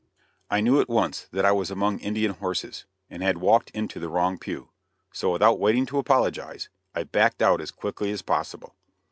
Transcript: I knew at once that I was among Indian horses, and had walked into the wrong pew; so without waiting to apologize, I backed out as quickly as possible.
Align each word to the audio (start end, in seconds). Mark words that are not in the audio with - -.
I 0.49 0.61
knew 0.61 0.81
at 0.81 0.89
once 0.89 1.27
that 1.31 1.45
I 1.45 1.51
was 1.51 1.69
among 1.69 1.99
Indian 1.99 2.31
horses, 2.31 2.85
and 3.07 3.21
had 3.21 3.37
walked 3.37 3.69
into 3.69 3.99
the 3.99 4.09
wrong 4.09 4.39
pew; 4.39 4.71
so 5.11 5.31
without 5.31 5.59
waiting 5.59 5.85
to 5.85 5.99
apologize, 5.99 6.69
I 6.95 7.03
backed 7.03 7.43
out 7.43 7.61
as 7.61 7.69
quickly 7.69 8.09
as 8.09 8.23
possible. 8.23 8.73